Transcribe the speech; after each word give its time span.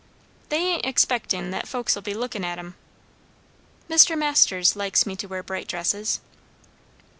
"They 0.49 0.57
ain't 0.57 0.83
expectin' 0.83 1.51
that 1.51 1.67
folks'll 1.67 2.01
be 2.01 2.15
lookin' 2.15 2.43
at 2.43 2.57
'em." 2.57 2.73
"Mr. 3.87 4.17
Masters 4.17 4.75
likes 4.75 5.05
me 5.05 5.15
to 5.17 5.27
wear 5.27 5.43
bright 5.43 5.67
dresses." 5.67 6.21